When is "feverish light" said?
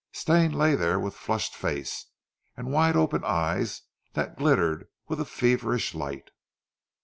5.25-6.31